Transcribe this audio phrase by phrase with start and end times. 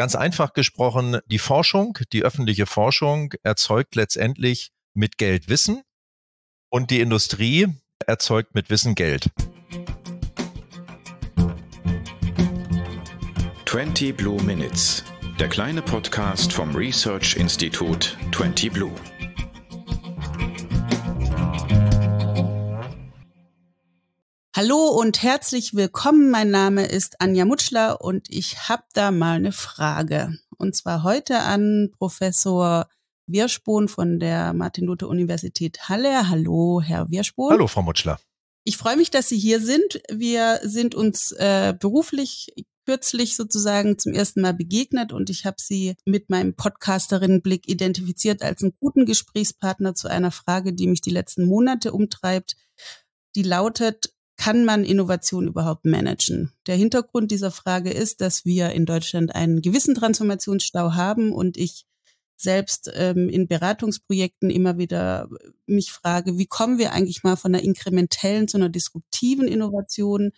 [0.00, 5.82] Ganz einfach gesprochen, die Forschung, die öffentliche Forschung erzeugt letztendlich mit Geld Wissen
[6.70, 7.68] und die Industrie
[8.06, 9.28] erzeugt mit Wissen Geld.
[13.66, 15.04] 20 Blue Minutes,
[15.38, 18.94] der kleine Podcast vom Research Institut 20 Blue.
[24.62, 26.28] Hallo und herzlich willkommen.
[26.28, 30.36] Mein Name ist Anja Mutschler und ich habe da mal eine Frage.
[30.58, 32.86] Und zwar heute an Professor
[33.26, 36.28] Wirschbohn von der Martin-Luther-Universität Halle.
[36.28, 37.52] Hallo, Herr Wirschbohn.
[37.52, 38.20] Hallo, Frau Mutschler.
[38.64, 40.02] Ich freue mich, dass Sie hier sind.
[40.12, 42.52] Wir sind uns äh, beruflich
[42.84, 48.62] kürzlich sozusagen zum ersten Mal begegnet und ich habe Sie mit meinem Podcasterinnenblick identifiziert als
[48.62, 52.56] einen guten Gesprächspartner zu einer Frage, die mich die letzten Monate umtreibt.
[53.36, 56.50] Die lautet, kann man Innovation überhaupt managen?
[56.66, 61.84] Der Hintergrund dieser Frage ist, dass wir in Deutschland einen gewissen Transformationsstau haben und ich
[62.38, 65.28] selbst ähm, in Beratungsprojekten immer wieder
[65.66, 70.32] mich frage, wie kommen wir eigentlich mal von einer inkrementellen zu einer disruptiven Innovation?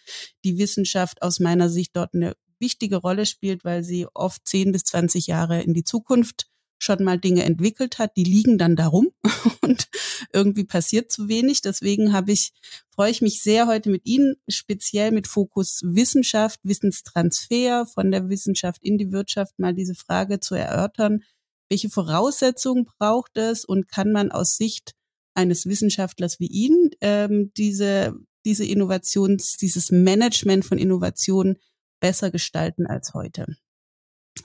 [0.45, 4.83] Die Wissenschaft aus meiner Sicht dort eine wichtige Rolle spielt, weil sie oft 10 bis
[4.83, 6.49] 20 Jahre in die Zukunft
[6.83, 9.13] schon mal Dinge entwickelt hat, die liegen dann darum
[9.63, 9.89] und
[10.33, 11.63] irgendwie passiert zu wenig.
[11.63, 12.53] Deswegen habe ich,
[12.91, 18.83] freue ich mich sehr heute mit Ihnen speziell mit Fokus Wissenschaft, Wissenstransfer von der Wissenschaft
[18.83, 21.23] in die Wirtschaft mal diese Frage zu erörtern.
[21.71, 24.95] Welche Voraussetzungen braucht es und kann man aus Sicht
[25.35, 31.59] eines Wissenschaftlers wie Ihnen ähm, diese, diese Innovations, dieses Management von Innovationen
[32.01, 33.47] besser gestalten als heute?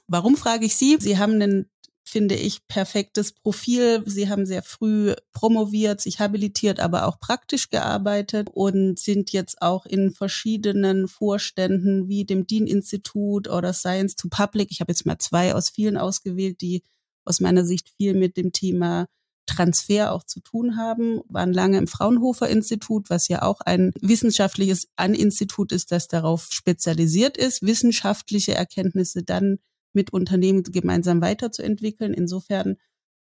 [0.08, 0.98] Warum frage ich Sie?
[1.00, 1.70] Sie haben einen
[2.08, 4.04] finde ich, perfektes Profil.
[4.06, 9.86] Sie haben sehr früh promoviert, sich habilitiert, aber auch praktisch gearbeitet und sind jetzt auch
[9.86, 14.70] in verschiedenen Vorständen wie dem Dean-Institut oder Science to Public.
[14.72, 16.84] Ich habe jetzt mal zwei aus vielen ausgewählt, die
[17.26, 19.08] aus meiner Sicht viel mit dem Thema
[19.48, 24.88] Transfer auch zu tun haben, waren lange im Fraunhofer Institut, was ja auch ein wissenschaftliches
[24.98, 29.60] An-Institut ist, das darauf spezialisiert ist, wissenschaftliche Erkenntnisse dann
[29.94, 32.14] mit Unternehmen gemeinsam weiterzuentwickeln.
[32.14, 32.78] Insofern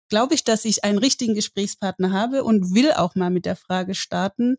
[0.10, 3.96] glaube ich, dass ich einen richtigen Gesprächspartner habe und will auch mal mit der Frage
[3.96, 4.58] starten,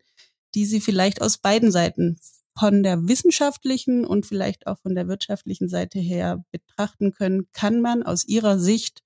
[0.55, 2.19] die Sie vielleicht aus beiden Seiten
[2.57, 7.47] von der wissenschaftlichen und vielleicht auch von der wirtschaftlichen Seite her betrachten können.
[7.53, 9.03] Kann man aus Ihrer Sicht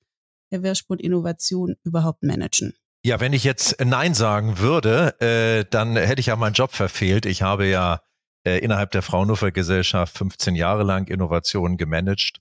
[0.52, 2.74] der Wirsport Innovation überhaupt managen?
[3.04, 7.26] Ja, wenn ich jetzt Nein sagen würde, äh, dann hätte ich ja meinen Job verfehlt.
[7.26, 8.02] Ich habe ja
[8.46, 12.40] äh, innerhalb der Fraunhofer Gesellschaft 15 Jahre lang Innovationen gemanagt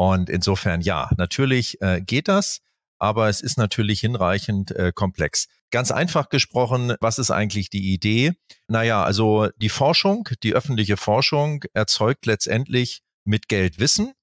[0.00, 2.62] und insofern ja, natürlich äh, geht das,
[2.98, 5.46] aber es ist natürlich hinreichend äh, komplex.
[5.70, 8.32] Ganz einfach gesprochen, was ist eigentlich die Idee?
[8.66, 14.14] Naja, also die Forschung, die öffentliche Forschung erzeugt letztendlich mit Geld Wissen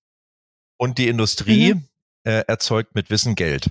[0.78, 1.88] und die Industrie mhm.
[2.24, 3.70] äh, erzeugt mit Wissen Geld.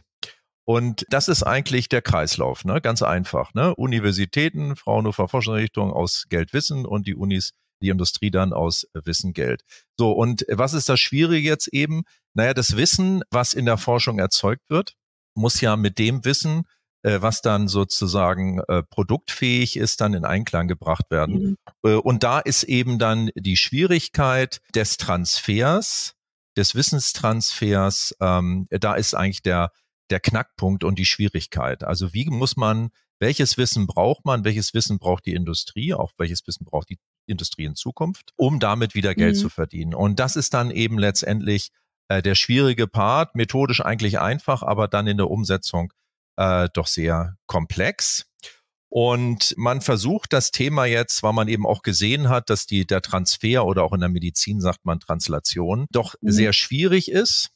[0.65, 2.81] Und das ist eigentlich der Kreislauf, ne?
[2.81, 3.53] ganz einfach.
[3.53, 3.75] Ne?
[3.75, 9.62] Universitäten, Fraunhofer Forschungsrichtung aus Geld Wissen und die Unis die Industrie dann aus Wissen Geld.
[9.98, 12.04] So, und was ist das Schwierige jetzt eben?
[12.34, 14.94] Naja, das Wissen, was in der Forschung erzeugt wird,
[15.34, 16.65] muss ja mit dem Wissen,
[17.03, 21.34] äh, was dann sozusagen äh, produktfähig ist, dann in Einklang gebracht werden.
[21.34, 21.56] Mhm.
[21.84, 26.15] Äh, und da ist eben dann die Schwierigkeit des Transfers,
[26.56, 29.70] des Wissenstransfers, ähm, da ist eigentlich der,
[30.10, 31.84] der Knackpunkt und die Schwierigkeit.
[31.84, 32.88] Also wie muss man,
[33.20, 37.64] welches Wissen braucht man, welches Wissen braucht die Industrie, auch welches Wissen braucht die Industrie
[37.64, 39.41] in Zukunft, um damit wieder Geld mhm.
[39.41, 39.94] zu verdienen.
[39.94, 41.70] Und das ist dann eben letztendlich
[42.09, 45.92] äh, der schwierige Part, methodisch eigentlich einfach, aber dann in der Umsetzung
[46.36, 48.26] äh, doch sehr komplex.
[48.88, 53.03] Und man versucht das Thema jetzt, weil man eben auch gesehen hat, dass die, der
[53.03, 56.31] Transfer oder auch in der Medizin sagt man Translation doch mhm.
[56.31, 57.50] sehr schwierig ist,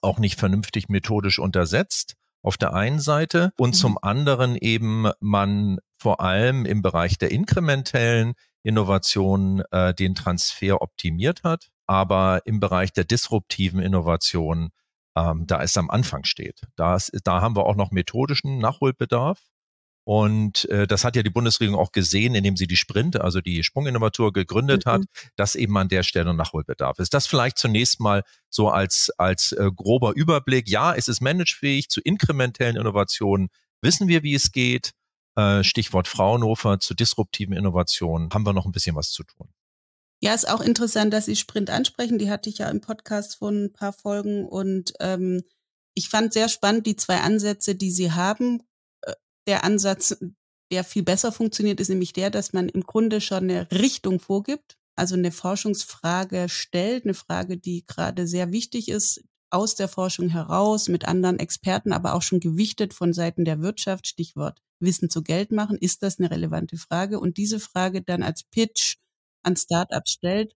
[0.00, 3.74] auch nicht vernünftig methodisch untersetzt auf der einen Seite und mhm.
[3.74, 11.44] zum anderen eben man vor allem im Bereich der inkrementellen Innovation äh, den Transfer optimiert
[11.44, 14.70] hat, aber im Bereich der disruptiven Innovation
[15.16, 16.62] ähm, da es am Anfang steht.
[16.76, 19.40] Da, ist, da haben wir auch noch methodischen Nachholbedarf.
[20.06, 23.62] Und äh, das hat ja die Bundesregierung auch gesehen, indem sie die Sprint, also die
[23.62, 24.90] Sprunginnovatur gegründet mhm.
[24.90, 25.02] hat,
[25.36, 27.14] dass eben an der Stelle Nachholbedarf ist.
[27.14, 30.68] Das vielleicht zunächst mal so als, als äh, grober Überblick.
[30.68, 33.48] Ja, es ist managefähig zu inkrementellen Innovationen.
[33.80, 34.92] Wissen wir, wie es geht?
[35.36, 39.48] Äh, Stichwort Fraunhofer zu disruptiven Innovationen, haben wir noch ein bisschen was zu tun.
[40.22, 42.18] Ja, ist auch interessant, dass Sie Sprint ansprechen.
[42.18, 45.42] Die hatte ich ja im Podcast von ein paar Folgen und ähm,
[45.94, 48.62] ich fand sehr spannend die zwei Ansätze, die Sie haben.
[49.02, 49.12] Äh,
[49.46, 50.16] der Ansatz,
[50.72, 54.78] der viel besser funktioniert, ist nämlich der, dass man im Grunde schon eine Richtung vorgibt.
[54.96, 60.88] also eine Forschungsfrage stellt, eine Frage, die gerade sehr wichtig ist, aus der Forschung heraus
[60.88, 65.52] mit anderen Experten, aber auch schon gewichtet von Seiten der Wirtschaft, Stichwort Wissen zu Geld
[65.52, 67.20] machen, ist das eine relevante Frage?
[67.20, 68.96] Und diese Frage dann als Pitch
[69.42, 70.54] an Startups stellt,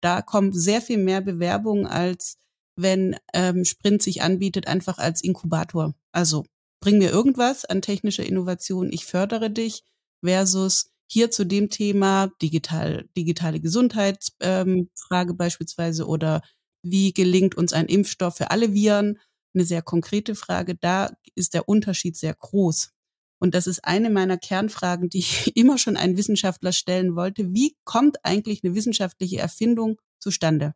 [0.00, 2.36] da kommen sehr viel mehr Bewerbungen, als
[2.76, 5.94] wenn ähm, Sprint sich anbietet, einfach als Inkubator.
[6.12, 6.44] Also
[6.80, 9.82] bring mir irgendwas an technischer Innovation, ich fördere dich,
[10.24, 14.88] versus hier zu dem Thema digital, digitale Gesundheitsfrage
[15.30, 16.42] ähm, beispielsweise oder
[16.82, 19.18] wie gelingt uns ein Impfstoff für alle Viren?
[19.54, 20.74] Eine sehr konkrete Frage.
[20.76, 22.92] Da ist der Unterschied sehr groß.
[23.40, 27.54] Und das ist eine meiner Kernfragen, die ich immer schon einen Wissenschaftler stellen wollte.
[27.54, 30.74] Wie kommt eigentlich eine wissenschaftliche Erfindung zustande?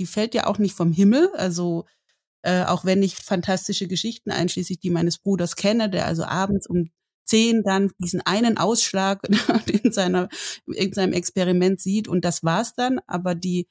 [0.00, 1.30] Die fällt ja auch nicht vom Himmel.
[1.34, 1.86] Also
[2.42, 6.90] äh, auch wenn ich fantastische Geschichten einschließlich die meines Bruders kenne, der also abends um
[7.24, 9.20] zehn dann diesen einen Ausschlag
[9.82, 10.28] in seiner
[10.66, 13.00] in seinem Experiment sieht und das war's dann.
[13.06, 13.68] Aber die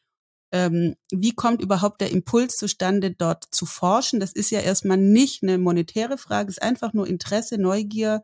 [0.52, 4.20] ähm, wie kommt überhaupt der Impuls zustande, dort zu forschen?
[4.20, 8.24] Das ist ja erstmal nicht eine monetäre Frage, es ist einfach nur Interesse, Neugier.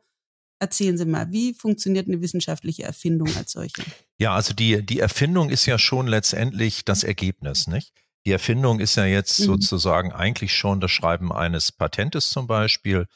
[0.60, 3.84] Erzählen Sie mal, wie funktioniert eine wissenschaftliche Erfindung als solche?
[4.18, 7.92] Ja, also die, die Erfindung ist ja schon letztendlich das Ergebnis, nicht?
[8.26, 9.46] Die Erfindung ist ja jetzt mhm.
[9.46, 13.08] sozusagen eigentlich schon das Schreiben eines Patentes zum Beispiel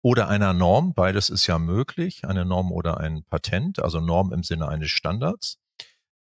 [0.00, 0.94] oder einer Norm.
[0.94, 5.58] Beides ist ja möglich, eine Norm oder ein Patent, also Norm im Sinne eines Standards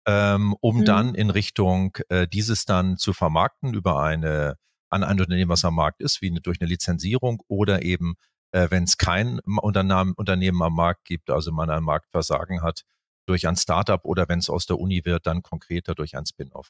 [0.05, 0.85] ähm, um mhm.
[0.85, 4.57] dann in Richtung äh, dieses dann zu vermarkten über eine
[4.89, 8.13] an ein Unternehmen, was am Markt ist, wie eine, durch eine Lizenzierung oder eben,
[8.51, 12.83] äh, wenn es kein Unternehmen, Unternehmen am Markt gibt, also man ein Marktversagen hat,
[13.25, 16.69] durch ein Startup oder wenn es aus der Uni wird, dann konkreter durch ein Spin-off.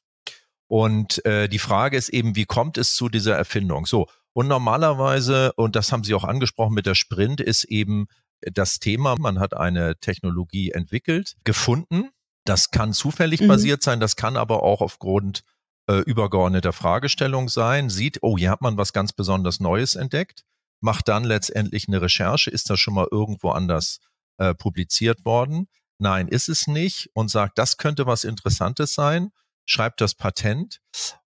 [0.67, 3.85] Und äh, die Frage ist eben, wie kommt es zu dieser Erfindung?
[3.85, 8.07] So, und normalerweise, und das haben Sie auch angesprochen mit der Sprint, ist eben
[8.41, 12.09] das Thema, man hat eine Technologie entwickelt, gefunden,
[12.45, 13.47] das kann zufällig mhm.
[13.47, 15.43] basiert sein, das kann aber auch aufgrund
[15.87, 20.43] äh, übergeordneter Fragestellung sein, sieht, oh, hier hat man was ganz besonders Neues entdeckt,
[20.81, 23.99] macht dann letztendlich eine Recherche, ist das schon mal irgendwo anders
[24.37, 25.67] äh, publiziert worden?
[25.99, 29.31] Nein, ist es nicht und sagt, das könnte was Interessantes sein,
[29.65, 30.81] schreibt das Patent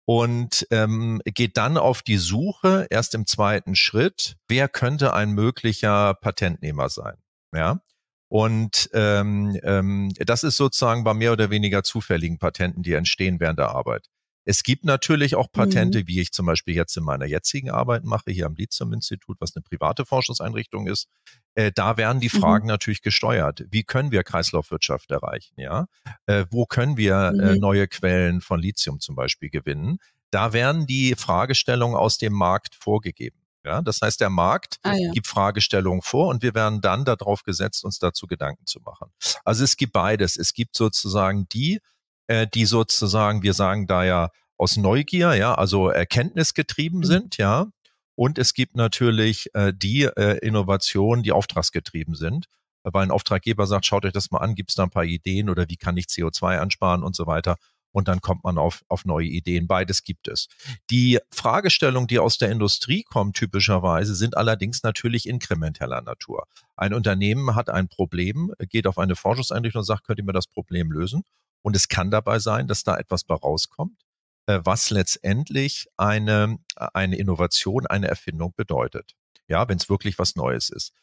[0.05, 6.13] und ähm, geht dann auf die Suche, erst im zweiten Schritt, wer könnte ein möglicher
[6.15, 7.17] Patentnehmer sein?
[7.53, 7.81] Ja,
[8.29, 13.59] und ähm, ähm, das ist sozusagen bei mehr oder weniger zufälligen Patenten, die entstehen während
[13.59, 14.07] der Arbeit.
[14.49, 16.07] Es gibt natürlich auch Patente, mhm.
[16.07, 19.61] wie ich zum Beispiel jetzt in meiner jetzigen Arbeit mache, hier am Lithium-Institut, was eine
[19.61, 21.09] private Forschungseinrichtung ist.
[21.55, 22.39] Äh, da werden die mhm.
[22.39, 22.69] Fragen mhm.
[22.69, 23.65] natürlich gesteuert.
[23.69, 25.59] Wie können wir Kreislaufwirtschaft erreichen?
[25.59, 25.87] Ja,
[26.27, 27.59] äh, wo können wir äh, mhm.
[27.59, 29.97] neue Quellen von Lithium zum Beispiel gewinnen?
[30.31, 33.39] Da werden die Fragestellungen aus dem Markt vorgegeben.
[33.67, 35.11] Ja, das heißt, der Markt ah, ja.
[35.11, 39.11] gibt Fragestellungen vor und wir werden dann darauf gesetzt, uns dazu Gedanken zu machen.
[39.43, 40.37] Also es gibt beides.
[40.37, 41.81] Es gibt sozusagen die,
[42.27, 47.03] äh, die sozusagen, wir sagen da ja aus Neugier, ja, also erkenntnisgetrieben mhm.
[47.03, 47.67] sind, ja.
[48.15, 52.45] Und es gibt natürlich äh, die äh, Innovationen, die auftragsgetrieben sind.
[52.83, 55.49] Weil ein Auftraggeber sagt, schaut euch das mal an, gibt es da ein paar Ideen
[55.49, 57.57] oder wie kann ich CO2 ansparen und so weiter
[57.91, 59.67] und dann kommt man auf, auf neue Ideen.
[59.67, 60.47] Beides gibt es.
[60.89, 66.45] Die Fragestellungen, die aus der Industrie kommen, typischerweise, sind allerdings natürlich inkrementeller Natur.
[66.75, 70.47] Ein Unternehmen hat ein Problem, geht auf eine Forschungseinrichtung und sagt, könnt ihr mir das
[70.47, 71.23] Problem lösen?
[71.61, 74.01] Und es kann dabei sein, dass da etwas bei rauskommt,
[74.45, 79.15] äh, was letztendlich eine, eine Innovation, eine Erfindung bedeutet
[79.47, 80.93] ja, wenn es wirklich was Neues ist.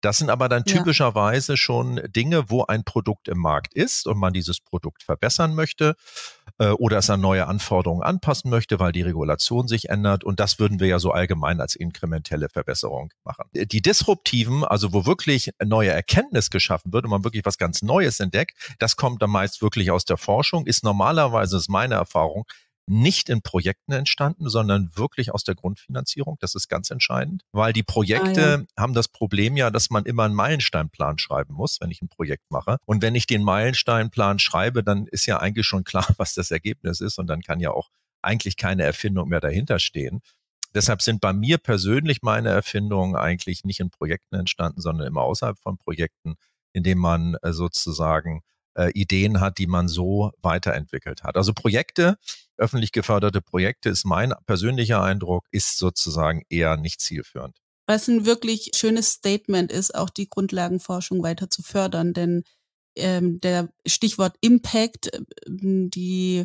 [0.00, 1.56] Das sind aber dann typischerweise ja.
[1.56, 5.94] schon Dinge, wo ein Produkt im Markt ist und man dieses Produkt verbessern möchte
[6.58, 10.24] äh, oder es an neue Anforderungen anpassen möchte, weil die Regulation sich ändert.
[10.24, 13.44] Und das würden wir ja so allgemein als inkrementelle Verbesserung machen.
[13.54, 18.20] Die disruptiven, also wo wirklich neue Erkenntnis geschaffen wird und man wirklich was ganz Neues
[18.20, 22.44] entdeckt, das kommt dann meist wirklich aus der Forschung, ist normalerweise, ist meine Erfahrung,
[22.86, 26.36] nicht in Projekten entstanden, sondern wirklich aus der Grundfinanzierung.
[26.40, 28.82] Das ist ganz entscheidend, weil die Projekte ah, ja.
[28.82, 32.50] haben das Problem ja, dass man immer einen Meilensteinplan schreiben muss, wenn ich ein Projekt
[32.50, 32.78] mache.
[32.84, 37.00] Und wenn ich den Meilensteinplan schreibe, dann ist ja eigentlich schon klar, was das Ergebnis
[37.00, 37.88] ist und dann kann ja auch
[38.22, 40.20] eigentlich keine Erfindung mehr dahinter stehen.
[40.74, 45.58] Deshalb sind bei mir persönlich meine Erfindungen eigentlich nicht in Projekten entstanden, sondern immer außerhalb
[45.58, 46.36] von Projekten,
[46.72, 48.42] indem man äh, sozusagen
[48.74, 51.36] äh, Ideen hat, die man so weiterentwickelt hat.
[51.36, 52.16] Also Projekte,
[52.56, 57.58] öffentlich geförderte Projekte, ist mein persönlicher Eindruck, ist sozusagen eher nicht zielführend.
[57.86, 62.44] Was ein wirklich schönes Statement ist, auch die Grundlagenforschung weiter zu fördern, denn
[62.96, 66.44] ähm, der Stichwort Impact, äh, die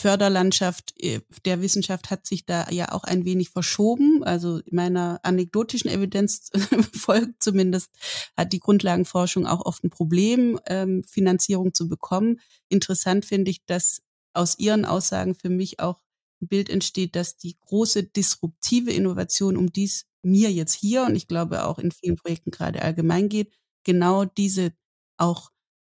[0.00, 4.24] Förderlandschaft äh, der Wissenschaft hat sich da ja auch ein wenig verschoben.
[4.24, 6.50] Also meiner anekdotischen Evidenz
[6.94, 7.90] folgt zumindest,
[8.36, 12.40] hat die Grundlagenforschung auch oft ein Problem, ähm, Finanzierung zu bekommen.
[12.68, 14.02] Interessant finde ich, dass
[14.32, 16.00] aus Ihren Aussagen für mich auch
[16.40, 21.14] ein Bild entsteht, dass die große disruptive Innovation, um die es mir jetzt hier und
[21.14, 23.52] ich glaube auch in vielen Projekten gerade allgemein geht,
[23.84, 24.72] genau diese
[25.18, 25.50] auch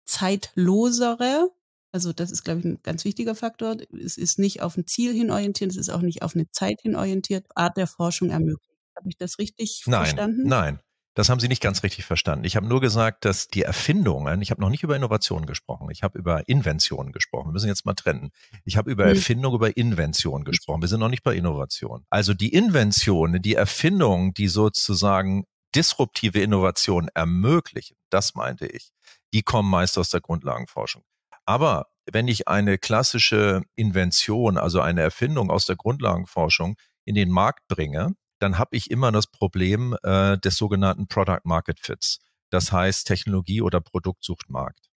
[0.06, 1.50] zeitlosere,
[1.92, 3.76] also das ist, glaube ich, ein ganz wichtiger Faktor.
[3.92, 6.80] Es ist nicht auf ein Ziel hin orientiert, es ist auch nicht auf eine Zeit
[6.82, 8.70] hin orientiert, Art der Forschung ermöglicht.
[8.96, 10.46] Habe ich das richtig nein, verstanden?
[10.46, 10.80] Nein,
[11.14, 12.44] das haben Sie nicht ganz richtig verstanden.
[12.44, 16.02] Ich habe nur gesagt, dass die Erfindungen, ich habe noch nicht über Innovationen gesprochen, ich
[16.02, 17.48] habe über Inventionen gesprochen.
[17.48, 18.30] Wir müssen jetzt mal trennen.
[18.64, 19.10] Ich habe über mhm.
[19.10, 20.82] Erfindung, über Invention gesprochen.
[20.82, 22.04] Wir sind noch nicht bei Innovation.
[22.10, 25.44] Also die Invention, die Erfindung, die sozusagen
[25.74, 28.90] disruptive Innovation ermöglichen, das meinte ich,
[29.32, 31.02] die kommen meist aus der Grundlagenforschung.
[31.50, 37.66] Aber wenn ich eine klassische Invention, also eine Erfindung aus der Grundlagenforschung in den Markt
[37.66, 42.20] bringe, dann habe ich immer das Problem äh, des sogenannten Product Market Fits.
[42.50, 44.90] Das heißt, Technologie oder Produkt sucht Markt.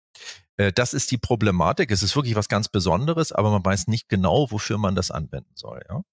[0.58, 1.90] Äh, das ist die Problematik.
[1.90, 5.56] Es ist wirklich was ganz Besonderes, aber man weiß nicht genau, wofür man das anwenden
[5.56, 5.82] soll.
[5.90, 6.04] Ja?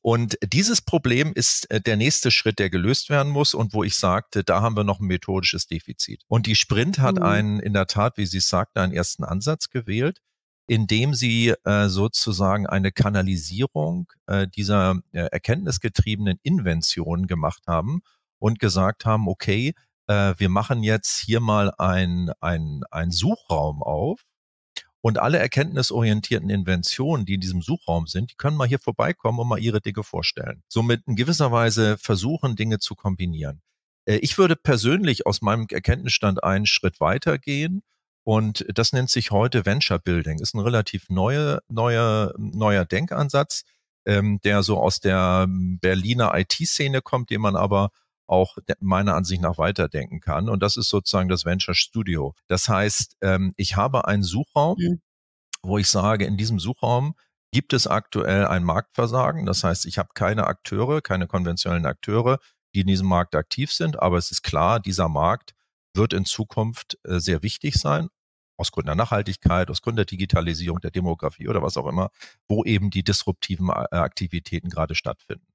[0.00, 3.96] Und dieses Problem ist äh, der nächste Schritt, der gelöst werden muss und wo ich
[3.96, 6.22] sagte, da haben wir noch ein methodisches Defizit.
[6.28, 7.22] Und die Sprint hat mhm.
[7.22, 10.20] einen, in der Tat, wie Sie sagten, einen ersten Ansatz gewählt
[10.66, 18.00] indem sie äh, sozusagen eine Kanalisierung äh, dieser äh, erkenntnisgetriebenen Inventionen gemacht haben
[18.38, 19.74] und gesagt haben, okay,
[20.06, 24.22] äh, wir machen jetzt hier mal ein, ein, ein Suchraum auf
[25.04, 29.48] und alle erkenntnisorientierten Inventionen, die in diesem Suchraum sind, die können mal hier vorbeikommen und
[29.48, 30.62] mal ihre Dinge vorstellen.
[30.66, 33.60] Somit in gewisser Weise versuchen, Dinge zu kombinieren.
[34.06, 37.82] Äh, ich würde persönlich aus meinem Erkenntnisstand einen Schritt weitergehen
[38.24, 40.38] und das nennt sich heute Venture Building.
[40.38, 43.64] Ist ein relativ neue, neuer, neuer Denkansatz,
[44.06, 47.90] ähm, der so aus der Berliner IT-Szene kommt, den man aber
[48.26, 50.48] auch meiner Ansicht nach weiterdenken kann.
[50.48, 52.34] Und das ist sozusagen das Venture Studio.
[52.48, 55.00] Das heißt, ähm, ich habe einen Suchraum, mhm.
[55.62, 57.14] wo ich sage, in diesem Suchraum
[57.52, 59.46] gibt es aktuell ein Marktversagen.
[59.46, 62.38] Das heißt, ich habe keine Akteure, keine konventionellen Akteure,
[62.74, 64.00] die in diesem Markt aktiv sind.
[64.00, 65.54] Aber es ist klar, dieser Markt
[65.94, 68.08] wird in Zukunft äh, sehr wichtig sein,
[68.56, 72.10] aus Gründen der Nachhaltigkeit, aus Gründen der Digitalisierung, der Demografie oder was auch immer,
[72.48, 75.46] wo eben die disruptiven äh, Aktivitäten gerade stattfinden.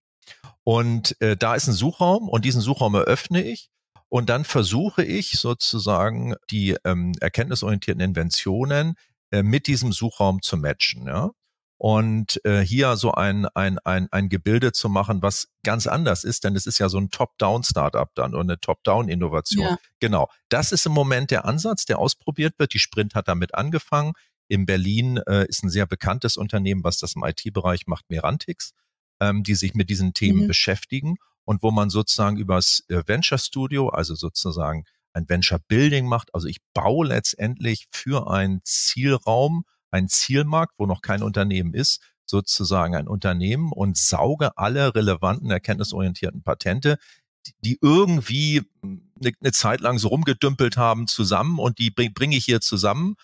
[0.64, 3.70] Und äh, da ist ein Suchraum und diesen Suchraum eröffne ich
[4.10, 8.96] und dann versuche ich sozusagen die ähm, erkenntnisorientierten Inventionen
[9.32, 11.08] äh, mit diesem Suchraum zu matchen.
[11.08, 11.32] Ja?
[11.80, 16.44] und äh, hier so ein, ein, ein, ein Gebilde zu machen, was ganz anders ist,
[16.44, 19.64] denn es ist ja so ein Top-Down-Startup dann und eine Top-Down-Innovation.
[19.64, 19.78] Ja.
[20.02, 20.30] Genau.
[20.50, 22.74] Das ist im Moment der Ansatz, der ausprobiert wird.
[22.74, 24.12] Die Sprint hat damit angefangen.
[24.50, 28.74] In Berlin äh, ist ein sehr bekanntes Unternehmen, was das im IT-Bereich macht, Merantix,
[29.20, 30.48] ähm, die sich mit diesen Themen mhm.
[30.48, 36.34] beschäftigen und wo man sozusagen übers äh, Venture Studio, also sozusagen ein Venture Building macht.
[36.34, 42.96] Also ich baue letztendlich für einen Zielraum ein Zielmarkt, wo noch kein Unternehmen ist, sozusagen
[42.96, 46.98] ein Unternehmen und sauge alle relevanten erkenntnisorientierten Patente,
[47.62, 53.16] die irgendwie eine Zeit lang so rumgedümpelt haben, zusammen und die bringe ich hier zusammen.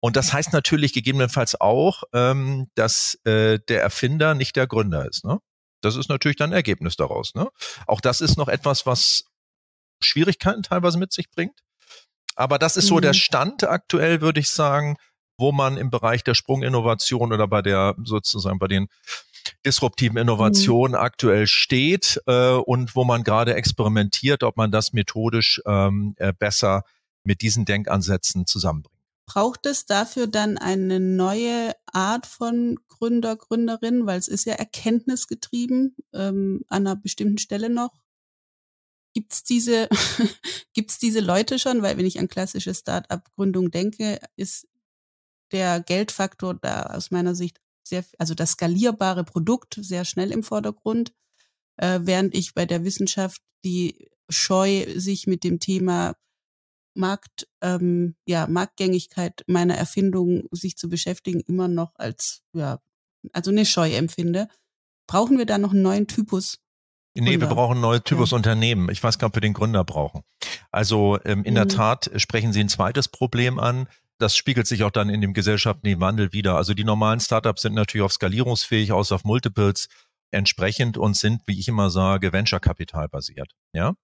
[0.00, 5.24] Und das heißt natürlich gegebenenfalls auch, ähm, dass äh, der Erfinder nicht der Gründer ist.
[5.24, 5.38] Ne?
[5.82, 7.34] Das ist natürlich dann ein Ergebnis daraus.
[7.34, 7.48] Ne?
[7.86, 9.24] Auch das ist noch etwas, was
[10.02, 11.60] Schwierigkeiten teilweise mit sich bringt.
[12.34, 13.02] Aber das ist so mhm.
[13.02, 14.96] der Stand aktuell, würde ich sagen,
[15.36, 18.88] wo man im Bereich der Sprunginnovation oder bei der sozusagen bei den
[19.64, 21.04] disruptiven Innovationen mhm.
[21.04, 26.84] aktuell steht äh, und wo man gerade experimentiert, ob man das methodisch ähm, äh, besser
[27.24, 28.99] mit diesen Denkansätzen zusammenbringt.
[29.32, 35.94] Braucht es dafür dann eine neue Art von Gründer, Gründerin, weil es ist ja erkenntnisgetrieben
[36.12, 37.92] ähm, an einer bestimmten Stelle noch?
[39.14, 39.88] Gibt's diese,
[40.74, 41.80] gibt's diese Leute schon?
[41.80, 44.66] Weil wenn ich an klassische Start-up-Gründung denke, ist
[45.52, 51.12] der Geldfaktor da aus meiner Sicht sehr, also das skalierbare Produkt sehr schnell im Vordergrund,
[51.76, 56.16] äh, während ich bei der Wissenschaft die Scheu, sich mit dem Thema
[56.94, 62.80] Markt, ähm, ja, Marktgängigkeit meiner Erfindung sich zu beschäftigen, immer noch als, ja,
[63.32, 64.48] also eine Scheu empfinde.
[65.06, 66.58] Brauchen wir da noch einen neuen Typus
[67.14, 67.48] Nee, Gründer.
[67.48, 68.36] wir brauchen einen neuen Typus ja.
[68.36, 68.88] Unternehmen.
[68.88, 70.22] Ich weiß gar nicht, ob wir den Gründer brauchen.
[70.70, 71.56] Also ähm, in mhm.
[71.56, 73.88] der Tat sprechen Sie ein zweites Problem an
[74.20, 76.56] das spiegelt sich auch dann in dem gesellschaftlichen Wandel wieder.
[76.56, 79.88] Also die normalen Startups sind natürlich auf skalierungsfähig, aus auf Multiples
[80.30, 83.52] entsprechend und sind, wie ich immer sage, Venture-Kapital basiert.
[83.72, 83.94] Ja.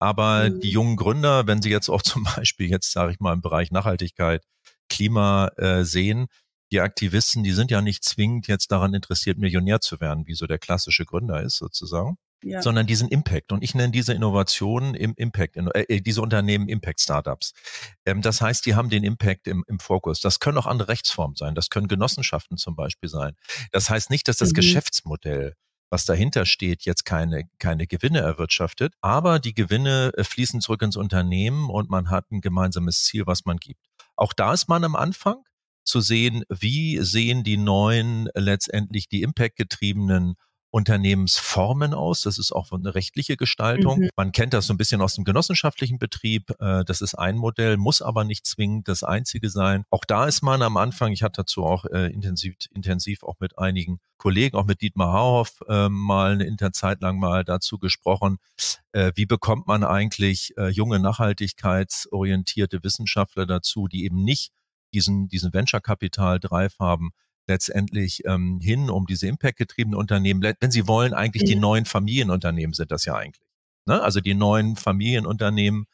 [0.00, 0.60] Aber mhm.
[0.60, 3.70] die jungen Gründer, wenn sie jetzt auch zum Beispiel jetzt, sage ich mal, im Bereich
[3.70, 4.42] Nachhaltigkeit,
[4.88, 6.26] Klima äh, sehen,
[6.72, 10.46] die Aktivisten, die sind ja nicht zwingend jetzt daran interessiert, Millionär zu werden, wie so
[10.46, 12.62] der klassische Gründer ist sozusagen, ja.
[12.62, 13.52] sondern diesen Impact.
[13.52, 17.52] Und ich nenne diese Innovationen im Impact, äh, äh, diese Unternehmen Impact Startups.
[18.06, 20.20] Ähm, das heißt, die haben den Impact im, im Fokus.
[20.20, 21.54] Das können auch andere Rechtsformen sein.
[21.56, 23.34] Das können Genossenschaften zum Beispiel sein.
[23.72, 24.54] Das heißt nicht, dass das mhm.
[24.54, 25.56] Geschäftsmodell
[25.90, 30.96] was dahinter steht, jetzt keine, keine Gewinne erwirtschaftet, aber die Gewinne äh, fließen zurück ins
[30.96, 33.84] Unternehmen und man hat ein gemeinsames Ziel, was man gibt.
[34.16, 35.42] Auch da ist man am Anfang
[35.84, 40.36] zu sehen, wie sehen die neuen letztendlich die Impact-getriebenen
[40.70, 42.22] Unternehmensformen aus.
[42.22, 44.00] Das ist auch eine rechtliche Gestaltung.
[44.00, 44.10] Mhm.
[44.16, 46.50] Man kennt das so ein bisschen aus dem genossenschaftlichen Betrieb.
[46.60, 49.84] Äh, das ist ein Modell, muss aber nicht zwingend das einzige sein.
[49.90, 53.58] Auch da ist man am Anfang, ich hatte dazu auch äh, intensiv, intensiv auch mit
[53.58, 58.38] einigen Kollegen, auch mit Dietmar Hauhoff äh, mal eine Interzeit lang mal dazu gesprochen,
[58.92, 64.50] wie bekommt man eigentlich junge nachhaltigkeitsorientierte Wissenschaftler dazu, die eben nicht
[64.92, 67.12] diesen, diesen Venture-Kapital-Drive haben,
[67.50, 72.90] letztendlich ähm, hin, um diese Impact-getriebenen Unternehmen, wenn Sie wollen, eigentlich die neuen Familienunternehmen sind
[72.90, 73.46] das ja eigentlich.
[73.86, 74.00] Ne?
[74.00, 75.86] Also die neuen Familienunternehmen,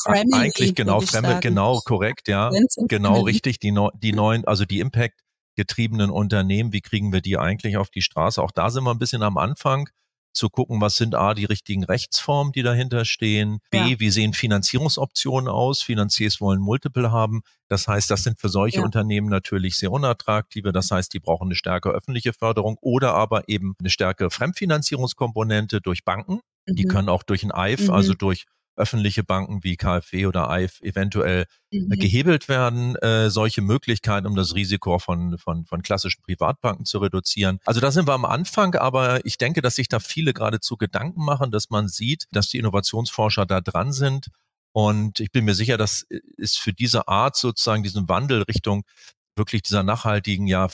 [0.00, 2.50] Family, eigentlich genau, Fremde, genau, korrekt, ja,
[2.88, 5.20] genau, richtig, die, die neuen, also die Impact
[5.56, 8.40] getriebenen Unternehmen, wie kriegen wir die eigentlich auf die Straße?
[8.40, 9.88] Auch da sind wir ein bisschen am Anfang
[10.32, 14.00] zu gucken, was sind A, die richtigen Rechtsformen, die dahinter stehen, B, ja.
[14.00, 18.84] wie sehen Finanzierungsoptionen aus, Finanziers wollen Multiple haben, das heißt, das sind für solche ja.
[18.84, 23.74] Unternehmen natürlich sehr unattraktive, das heißt, die brauchen eine stärkere öffentliche Förderung oder aber eben
[23.80, 26.74] eine stärkere Fremdfinanzierungskomponente durch Banken, mhm.
[26.74, 27.94] die können auch durch ein EIF, mhm.
[27.94, 28.46] also durch
[28.78, 31.90] öffentliche Banken wie KfW oder EIF eventuell äh, mhm.
[31.90, 37.58] gehebelt werden, äh, solche Möglichkeiten, um das Risiko von, von, von klassischen Privatbanken zu reduzieren.
[37.64, 41.24] Also da sind wir am Anfang, aber ich denke, dass sich da viele geradezu Gedanken
[41.24, 44.28] machen, dass man sieht, dass die Innovationsforscher da dran sind.
[44.72, 46.06] Und ich bin mir sicher, das
[46.36, 48.84] ist für diese Art sozusagen diesen Wandel Richtung
[49.38, 50.68] wirklich dieser nachhaltigen, ja,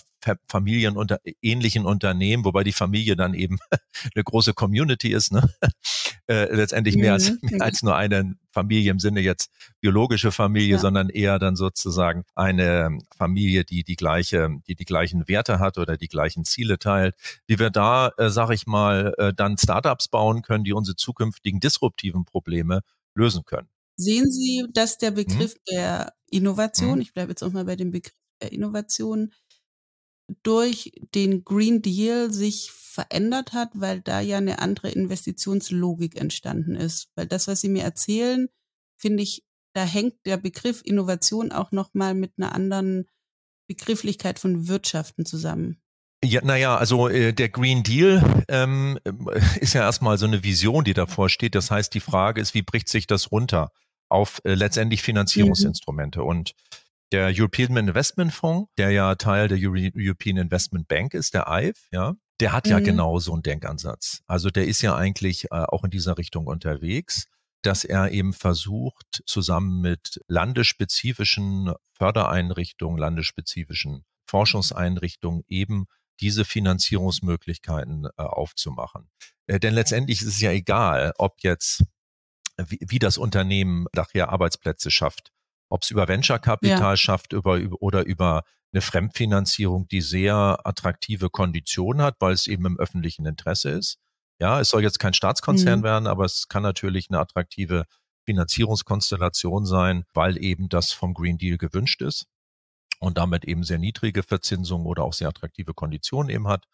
[0.48, 3.58] familienunter ähnlichen Unternehmen, wobei die Familie dann eben
[4.14, 5.48] eine große Community ist, ne?
[6.26, 10.76] äh, letztendlich mehr, als, mhm, mehr als nur eine Familie im Sinne jetzt biologische Familie,
[10.76, 10.78] ja.
[10.78, 15.96] sondern eher dann sozusagen eine Familie, die die gleiche, die die gleichen Werte hat oder
[15.96, 17.14] die gleichen Ziele teilt.
[17.46, 21.60] Wie wir da, äh, sag ich mal, äh, dann Startups bauen können, die unsere zukünftigen
[21.60, 22.80] disruptiven Probleme
[23.14, 23.68] lösen können.
[23.96, 25.16] Sehen Sie, dass der mhm.
[25.16, 25.60] Begriff hm?
[25.70, 27.00] der Innovation, hm?
[27.00, 28.14] ich bleibe jetzt auch mal bei dem Begriff
[28.52, 29.32] Innovation
[30.42, 37.08] durch den Green Deal sich verändert hat, weil da ja eine andere Investitionslogik entstanden ist.
[37.14, 38.48] Weil das, was Sie mir erzählen,
[38.96, 43.06] finde ich, da hängt der Begriff Innovation auch nochmal mit einer anderen
[43.66, 45.82] Begrifflichkeit von Wirtschaften zusammen.
[46.24, 48.98] Ja, naja, also äh, der Green Deal ähm,
[49.60, 51.54] ist ja erstmal so eine Vision, die davor steht.
[51.54, 53.72] Das heißt, die Frage ist, wie bricht sich das runter
[54.08, 55.06] auf äh, letztendlich mhm.
[55.06, 56.20] Finanzierungsinstrumente?
[56.20, 56.26] Mhm.
[56.26, 56.54] Und
[57.14, 62.14] der European Investment Fonds, der ja Teil der European Investment Bank ist, der EIF, ja,
[62.40, 62.72] der hat mhm.
[62.72, 64.22] ja genau so einen Denkansatz.
[64.26, 67.26] Also der ist ja eigentlich äh, auch in dieser Richtung unterwegs,
[67.62, 75.86] dass er eben versucht, zusammen mit landesspezifischen Fördereinrichtungen, landesspezifischen Forschungseinrichtungen eben
[76.20, 79.08] diese Finanzierungsmöglichkeiten äh, aufzumachen.
[79.46, 81.84] Äh, denn letztendlich ist es ja egal, ob jetzt
[82.56, 85.30] wie, wie das Unternehmen nachher Arbeitsplätze schafft
[85.68, 86.96] ob es über Venture-Kapital ja.
[86.96, 92.66] schafft über, über, oder über eine Fremdfinanzierung, die sehr attraktive Konditionen hat, weil es eben
[92.66, 93.98] im öffentlichen Interesse ist.
[94.40, 95.84] Ja, es soll jetzt kein Staatskonzern mhm.
[95.84, 97.84] werden, aber es kann natürlich eine attraktive
[98.24, 102.26] Finanzierungskonstellation sein, weil eben das vom Green Deal gewünscht ist
[102.98, 106.64] und damit eben sehr niedrige Verzinsung oder auch sehr attraktive Konditionen eben hat.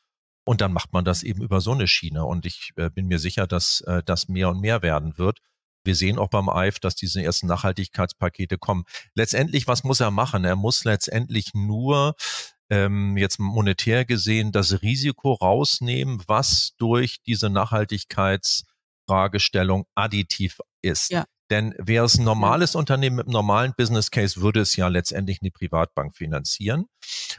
[0.46, 2.24] Und dann macht man das eben über so eine Schiene.
[2.24, 5.40] Und ich äh, bin mir sicher, dass äh, das mehr und mehr werden wird.
[5.84, 8.84] Wir sehen auch beim EIF, dass diese ersten Nachhaltigkeitspakete kommen.
[9.14, 10.44] Letztendlich, was muss er machen?
[10.44, 12.14] Er muss letztendlich nur
[12.70, 21.10] ähm, jetzt monetär gesehen das Risiko rausnehmen, was durch diese Nachhaltigkeitsfragestellung additiv ist.
[21.10, 21.24] Ja.
[21.50, 25.40] Denn wäre es ein normales Unternehmen mit einem normalen Business Case, würde es ja letztendlich
[25.42, 26.86] eine Privatbank finanzieren.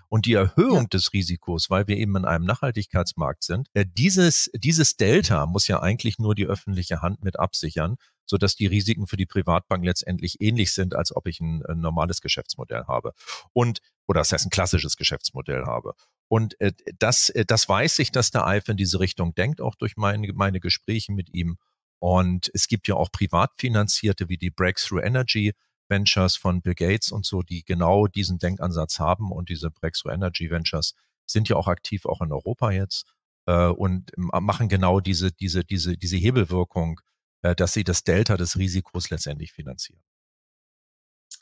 [0.09, 0.87] Und die Erhöhung ja.
[0.87, 5.81] des Risikos, weil wir eben in einem Nachhaltigkeitsmarkt sind, äh, dieses, dieses Delta muss ja
[5.81, 10.41] eigentlich nur die öffentliche Hand mit absichern so dass die Risiken für die Privatbank letztendlich
[10.41, 13.13] ähnlich sind, als ob ich ein, ein normales Geschäftsmodell habe.
[13.53, 15.93] Und, oder das heißt ein klassisches Geschäftsmodell habe.
[16.27, 19.75] Und äh, das, äh, das weiß ich, dass der EIF in diese Richtung denkt, auch
[19.75, 21.57] durch meine, meine Gespräche mit ihm.
[21.99, 25.53] Und es gibt ja auch privatfinanzierte wie die Breakthrough Energy
[25.89, 29.31] Ventures von Bill Gates und so, die genau diesen Denkansatz haben.
[29.31, 33.05] Und diese Breakthrough Energy Ventures sind ja auch aktiv, auch in Europa jetzt,
[33.45, 37.10] äh, und machen genau diese, diese, diese, diese Hebelwirkung äh,
[37.41, 40.01] dass sie das Delta des Risikos letztendlich finanzieren.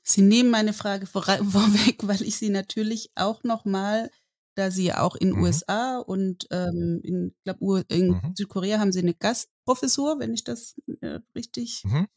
[0.03, 4.09] Sie nehmen meine Frage vorweg, weil ich sie natürlich auch nochmal
[4.55, 5.41] da sie ja auch in Mhm.
[5.41, 8.33] USA und ähm, in, glaub, in Mhm.
[8.35, 11.91] Südkorea haben sie eine Gastprofessur, wenn ich das äh, richtig Mhm.
[11.91, 12.07] ähm,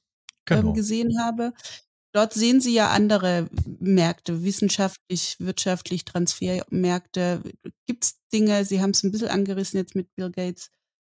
[0.47, 0.73] Genau.
[0.73, 1.53] gesehen habe.
[2.13, 3.49] Dort sehen Sie ja andere
[3.81, 7.43] Märkte, wissenschaftlich, wirtschaftlich, Transfermärkte.
[7.87, 10.71] Gibt es Dinge, Sie haben es ein bisschen angerissen jetzt mit Bill Gates,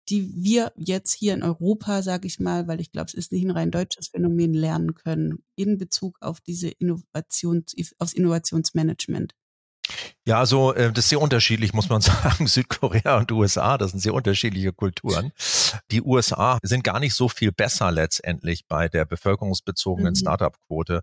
[0.09, 3.45] die wir jetzt hier in Europa, sage ich mal, weil ich glaube, es ist nicht
[3.45, 9.33] ein rein deutsches Phänomen, lernen können in Bezug auf diese Innovations, aufs Innovationsmanagement?
[10.25, 12.47] Ja, also äh, das ist sehr unterschiedlich, muss man sagen.
[12.47, 15.31] Südkorea und USA, das sind sehr unterschiedliche Kulturen.
[15.91, 20.17] Die USA sind gar nicht so viel besser letztendlich bei der bevölkerungsbezogenen Mhm.
[20.17, 21.01] Startup-Quote.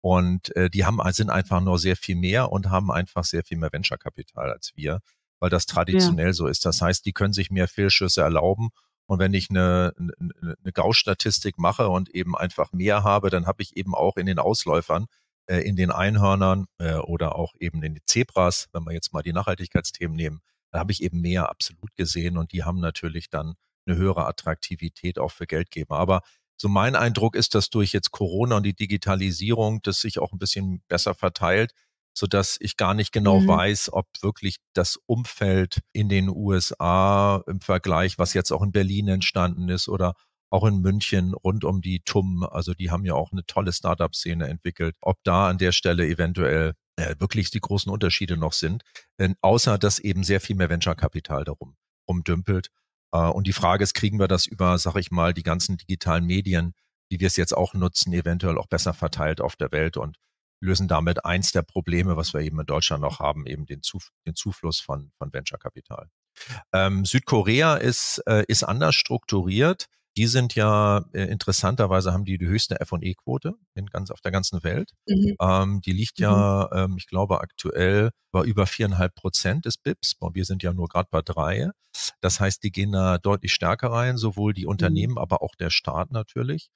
[0.00, 3.56] Und äh, die haben, sind einfach nur sehr viel mehr und haben einfach sehr viel
[3.56, 5.00] mehr Venture-Kapital als wir,
[5.40, 6.64] weil das traditionell so ist.
[6.64, 8.70] Das heißt, die können sich mehr Fehlschüsse erlauben.
[9.06, 13.62] Und wenn ich eine, eine, eine Gauss-Statistik mache und eben einfach mehr habe, dann habe
[13.62, 15.06] ich eben auch in den Ausläufern
[15.46, 19.22] äh, in den Einhörnern äh, oder auch eben in den Zebras, wenn wir jetzt mal
[19.22, 23.54] die Nachhaltigkeitsthemen nehmen, da habe ich eben mehr absolut gesehen und die haben natürlich dann
[23.86, 25.98] eine höhere Attraktivität auch für Geldgeber.
[25.98, 26.22] Aber
[26.56, 30.38] so mein Eindruck ist, dass durch jetzt Corona und die Digitalisierung das sich auch ein
[30.38, 31.72] bisschen besser verteilt,
[32.14, 33.48] so dass ich gar nicht genau Mhm.
[33.48, 39.08] weiß, ob wirklich das Umfeld in den USA im Vergleich, was jetzt auch in Berlin
[39.08, 40.14] entstanden ist oder
[40.50, 44.46] auch in München rund um die TUM, also die haben ja auch eine tolle Startup-Szene
[44.46, 48.82] entwickelt, ob da an der Stelle eventuell äh, wirklich die großen Unterschiede noch sind,
[49.18, 51.74] denn außer dass eben sehr viel mehr Venture-Kapital darum
[52.08, 52.68] rumdümpelt.
[53.12, 56.24] Äh, und die Frage ist, kriegen wir das über, sag ich mal, die ganzen digitalen
[56.24, 56.72] Medien,
[57.10, 60.16] wie wir es jetzt auch nutzen, eventuell auch besser verteilt auf der Welt und
[60.60, 64.10] lösen damit eins der Probleme, was wir eben in Deutschland noch haben, eben den, Zuf
[64.26, 66.08] den Zufluss von, von Venture-Kapital.
[66.72, 69.86] Ähm, Südkorea ist, äh, ist anders strukturiert.
[70.16, 74.62] Die sind ja äh, interessanterweise haben die die höchste F&E-Quote in ganz auf der ganzen
[74.62, 74.92] Welt.
[75.08, 75.36] Mhm.
[75.40, 80.14] Ähm, die liegt ja, ähm, ich glaube aktuell bei über viereinhalb Prozent des BIPs.
[80.20, 81.70] Und wir sind ja nur gerade bei drei.
[82.20, 86.12] Das heißt, die gehen da deutlich stärker rein, sowohl die Unternehmen, aber auch der Staat
[86.12, 86.68] natürlich.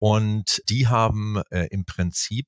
[0.00, 2.46] Und die haben äh, im Prinzip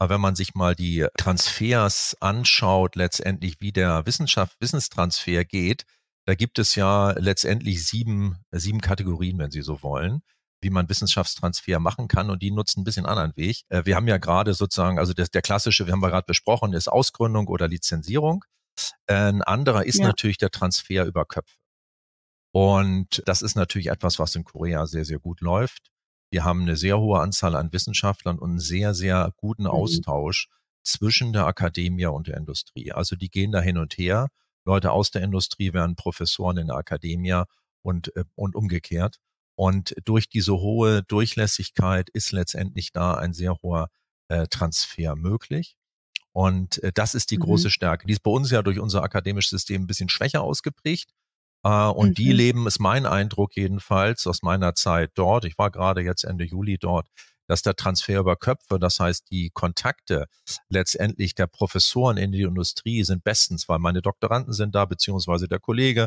[0.00, 5.84] wenn man sich mal die Transfers anschaut, letztendlich wie der Wissenschaft, Wissenstransfer geht,
[6.26, 10.22] da gibt es ja letztendlich sieben, sieben Kategorien, wenn Sie so wollen,
[10.62, 13.62] wie man Wissenschaftstransfer machen kann und die nutzen ein bisschen anderen Weg.
[13.68, 16.72] Äh, Wir haben ja gerade sozusagen, also das, der klassische, wir haben wir gerade besprochen,
[16.72, 18.44] ist Ausgründung oder Lizenzierung.
[19.06, 20.06] Ein anderer ist Ja.
[20.06, 21.54] natürlich der Transfer über Köpfe.
[22.52, 25.90] Und das ist natürlich etwas, was in Korea sehr, sehr gut läuft.
[26.34, 29.68] Wir haben eine sehr hohe Anzahl an Wissenschaftlern und einen sehr, sehr guten Mhm.
[29.68, 30.48] Austausch
[30.82, 32.90] zwischen der Akademie und der Industrie.
[32.90, 34.26] Also die gehen da hin und her.
[34.64, 37.40] Leute aus der Industrie werden Professoren in der Akademie
[37.82, 39.18] und, äh, und umgekehrt.
[39.54, 43.88] Und durch diese hohe Durchlässigkeit ist letztendlich da ein sehr hoher
[44.26, 45.76] äh, Transfer möglich.
[46.32, 47.42] Und äh, das ist die Mhm.
[47.42, 48.08] große Stärke.
[48.08, 51.12] Die ist bei uns ja durch unser akademisches System ein bisschen schwächer ausgeprägt.
[51.64, 52.36] Äh, und die Mhm.
[52.36, 56.78] leben, ist mein Eindruck jedenfalls aus meiner Zeit dort, ich war gerade jetzt Ende Juli
[56.78, 57.08] dort,
[57.46, 60.26] dass der Transfer über Köpfe, das heißt die Kontakte
[60.70, 65.58] letztendlich der Professoren in die Industrie sind bestens, weil meine Doktoranden sind da, beziehungsweise der
[65.60, 66.06] Kollege,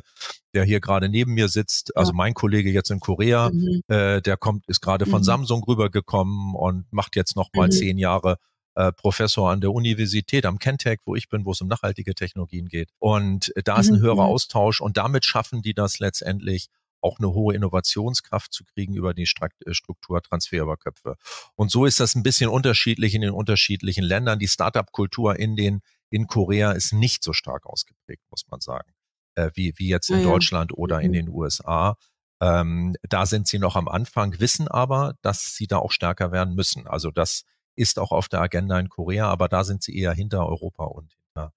[0.55, 3.81] der hier gerade neben mir sitzt, also mein Kollege jetzt in Korea, Mhm.
[3.87, 5.25] äh, der kommt, ist gerade von Mhm.
[5.25, 7.71] Samsung rübergekommen und macht jetzt noch mal Mhm.
[7.71, 8.37] zehn Jahre
[8.77, 12.67] äh, Professor an der Universität am Kentech, wo ich bin, wo es um nachhaltige Technologien
[12.67, 12.89] geht.
[12.99, 14.01] Und äh, da ist ein Mhm.
[14.03, 14.31] höherer Mhm.
[14.33, 16.67] Austausch und damit schaffen die das letztendlich
[17.01, 19.23] auch eine hohe Innovationskraft zu kriegen über die
[19.65, 21.15] äh, Strukturtransfer über Köpfe.
[21.55, 24.39] Und so ist das ein bisschen unterschiedlich in den unterschiedlichen Ländern.
[24.39, 28.93] Die Startup-Kultur in den in Korea ist nicht so stark ausgeprägt, muss man sagen,
[29.35, 30.23] äh, wie, wie jetzt in Ah ja.
[30.23, 31.13] Deutschland oder in Mhm.
[31.13, 31.97] den USA.
[32.39, 36.53] Ähm, da sind sie noch am Anfang, wissen aber, dass sie da auch stärker werden
[36.55, 36.85] müssen.
[36.87, 37.43] Also das
[37.77, 41.13] ist auch auf der Agenda in Korea, aber da sind sie eher hinter Europa und
[41.13, 41.53] hinter,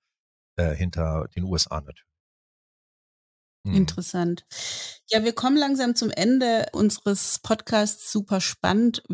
[0.57, 2.05] äh, hinter den USA natürlich.
[3.67, 3.75] Hm.
[3.75, 4.47] Interessant.
[5.09, 8.11] Ja, wir kommen langsam zum Ende unseres Podcasts.
[8.11, 9.03] Super spannend.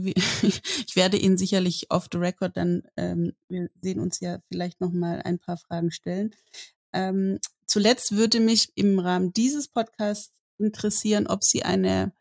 [0.87, 4.93] Ich werde Ihnen sicherlich off the record dann, ähm, wir sehen uns ja vielleicht noch
[4.93, 6.35] mal ein paar Fragen stellen.
[6.93, 12.13] Ähm, zuletzt würde mich im Rahmen dieses Podcasts interessieren, ob Sie eine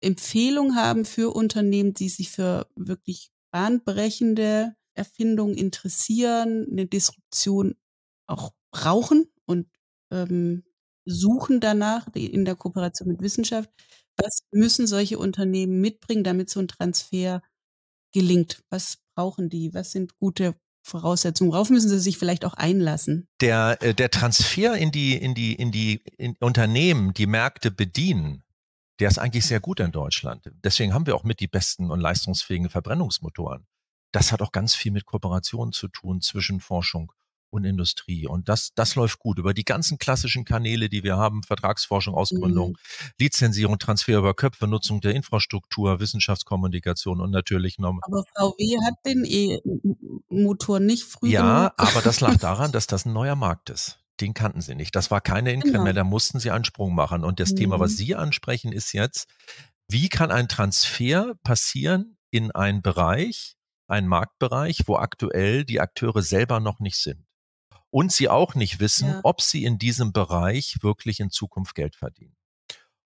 [0.00, 7.76] Empfehlung haben für Unternehmen, die sich für wirklich bahnbrechende Erfindungen interessieren, eine Disruption
[8.26, 9.68] auch brauchen und
[10.10, 10.64] ähm,
[11.04, 13.70] suchen danach in der Kooperation mit Wissenschaft.
[14.16, 17.42] Was müssen solche Unternehmen mitbringen, damit so ein Transfer
[18.12, 18.64] gelingt?
[18.70, 19.72] Was brauchen die?
[19.72, 21.52] Was sind gute Voraussetzungen?
[21.52, 23.28] Worauf müssen sie sich vielleicht auch einlassen?
[23.40, 28.43] Der, äh, der Transfer in die, in die, in die in Unternehmen, die Märkte bedienen,
[29.00, 30.50] der ist eigentlich sehr gut in Deutschland.
[30.62, 33.66] Deswegen haben wir auch mit die besten und leistungsfähigen Verbrennungsmotoren.
[34.12, 37.12] Das hat auch ganz viel mit Kooperation zu tun zwischen Forschung
[37.50, 38.26] und Industrie.
[38.26, 42.70] Und das, das läuft gut über die ganzen klassischen Kanäle, die wir haben, Vertragsforschung, Ausgründung,
[42.70, 43.10] mhm.
[43.18, 47.98] Lizenzierung, Transfer über Köpfe, Nutzung der Infrastruktur, Wissenschaftskommunikation und natürlich noch.
[48.02, 53.12] Aber VW hat den E-Motor nicht früh Ja, aber das lag daran, dass das ein
[53.12, 54.94] neuer Markt ist den kannten sie nicht.
[54.94, 55.92] Das war keine Inkrement, genau.
[55.92, 57.24] da mussten sie einen Sprung machen.
[57.24, 57.56] Und das mhm.
[57.56, 57.96] Thema, was mhm.
[57.96, 59.28] Sie ansprechen, ist jetzt,
[59.88, 66.60] wie kann ein Transfer passieren in einen Bereich, einen Marktbereich, wo aktuell die Akteure selber
[66.60, 67.26] noch nicht sind
[67.90, 69.20] und sie auch nicht wissen, ja.
[69.22, 72.34] ob sie in diesem Bereich wirklich in Zukunft Geld verdienen.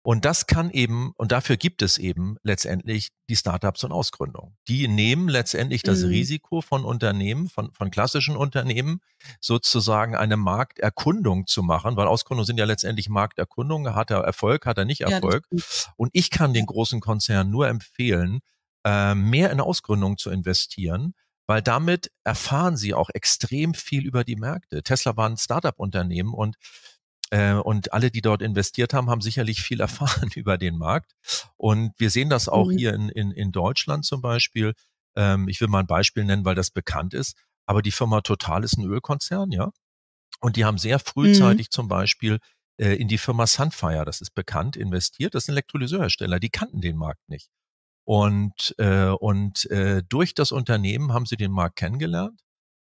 [0.05, 4.55] Und das kann eben, und dafür gibt es eben letztendlich die Startups und Ausgründungen.
[4.67, 6.09] Die nehmen letztendlich das mhm.
[6.09, 8.99] Risiko von Unternehmen, von, von klassischen Unternehmen,
[9.41, 13.95] sozusagen eine Markterkundung zu machen, weil Ausgründungen sind ja letztendlich Markterkundungen.
[13.95, 15.47] Hat er Erfolg, hat er nicht Erfolg?
[15.49, 15.63] Ja,
[15.97, 18.41] und ich kann den großen Konzernen nur empfehlen,
[18.85, 21.15] äh, mehr in Ausgründungen zu investieren,
[21.47, 24.83] weil damit erfahren sie auch extrem viel über die Märkte.
[24.83, 26.57] Tesla war ein Startup-Unternehmen und
[27.63, 31.13] und alle, die dort investiert haben, haben sicherlich viel erfahren über den Markt.
[31.57, 32.77] Und wir sehen das auch mhm.
[32.77, 34.73] hier in, in, in Deutschland zum Beispiel.
[35.15, 37.35] Ähm, ich will mal ein Beispiel nennen, weil das bekannt ist.
[37.65, 39.71] Aber die Firma Total ist ein Ölkonzern, ja.
[40.39, 41.71] Und die haben sehr frühzeitig mhm.
[41.71, 42.39] zum Beispiel
[42.77, 45.33] äh, in die Firma Sunfire, das ist bekannt, investiert.
[45.33, 46.39] Das ist ein Elektrolyseurhersteller.
[46.39, 47.49] Die kannten den Markt nicht.
[48.03, 52.44] Und, äh, und äh, durch das Unternehmen haben sie den Markt kennengelernt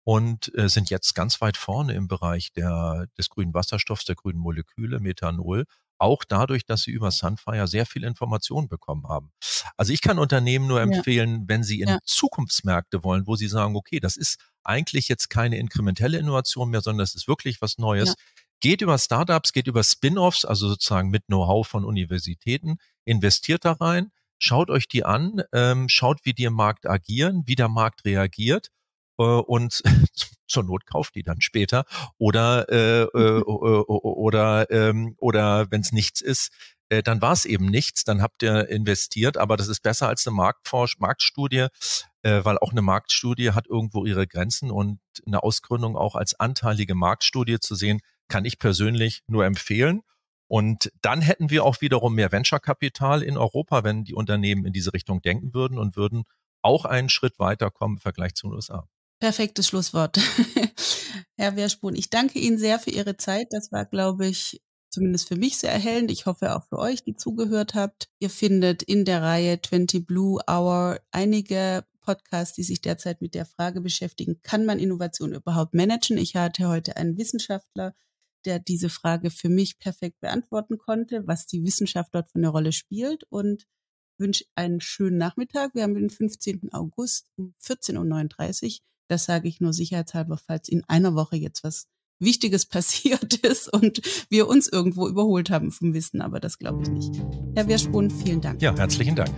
[0.03, 4.39] und äh, sind jetzt ganz weit vorne im Bereich der, des grünen Wasserstoffs, der grünen
[4.39, 5.65] Moleküle, Methanol,
[6.01, 9.31] auch dadurch, dass sie über Sunfire sehr viel Informationen bekommen haben.
[9.77, 11.41] Also ich kann Unternehmen nur empfehlen, ja.
[11.45, 11.99] wenn sie in ja.
[12.03, 17.03] Zukunftsmärkte wollen, wo sie sagen, okay, das ist eigentlich jetzt keine inkrementelle Innovation mehr, sondern
[17.03, 18.09] das ist wirklich was Neues.
[18.09, 18.15] Ja.
[18.61, 24.11] Geht über Startups, geht über Spin-offs, also sozusagen mit Know-how von Universitäten, investiert da rein,
[24.39, 28.69] schaut euch die an, ähm, schaut, wie die im Markt agieren, wie der Markt reagiert
[29.21, 29.81] und
[30.47, 31.85] zur Not kauft die dann später
[32.17, 33.83] oder äh, äh, mhm.
[33.87, 36.51] oder ähm, oder wenn es nichts ist,
[36.89, 40.27] äh, dann war es eben nichts, dann habt ihr investiert, aber das ist besser als
[40.27, 41.67] eine Marktforsch Marktstudie,
[42.23, 46.93] äh, weil auch eine Marktstudie hat irgendwo ihre Grenzen und eine Ausgründung auch als anteilige
[46.93, 50.01] Marktstudie zu sehen, kann ich persönlich nur empfehlen.
[50.47, 54.93] Und dann hätten wir auch wiederum mehr Venture-Kapital in Europa, wenn die Unternehmen in diese
[54.93, 56.23] Richtung denken würden und würden
[56.61, 58.85] auch einen Schritt weiterkommen im Vergleich zu den USA.
[59.21, 60.17] Perfektes Schlusswort.
[61.37, 63.49] Herr Werspun, ich danke Ihnen sehr für Ihre Zeit.
[63.51, 66.09] Das war, glaube ich, zumindest für mich sehr erhellend.
[66.09, 68.09] Ich hoffe auch für euch, die zugehört habt.
[68.17, 73.45] Ihr findet in der Reihe 20 Blue Hour einige Podcasts, die sich derzeit mit der
[73.45, 76.17] Frage beschäftigen, kann man Innovation überhaupt managen?
[76.17, 77.93] Ich hatte heute einen Wissenschaftler,
[78.45, 82.71] der diese Frage für mich perfekt beantworten konnte, was die Wissenschaft dort für eine Rolle
[82.71, 83.67] spielt und
[84.17, 85.75] wünsche einen schönen Nachmittag.
[85.75, 86.73] Wir haben den 15.
[86.73, 88.90] August um 14.39 Uhr.
[89.11, 94.01] Das sage ich nur sicherheitshalber, falls in einer Woche jetzt was Wichtiges passiert ist und
[94.29, 97.21] wir uns irgendwo überholt haben vom Wissen, aber das glaube ich nicht.
[97.53, 98.61] Herr Werspun, vielen Dank.
[98.61, 99.31] Ja, herzlichen Dank.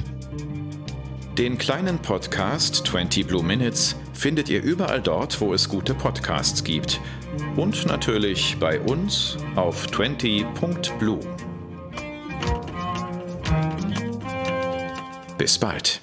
[1.40, 7.02] Den kleinen Podcast 20 Blue Minutes findet ihr überall dort, wo es gute Podcasts gibt.
[7.56, 11.20] Und natürlich bei uns auf 20.blue.
[15.40, 16.00] Bis bald.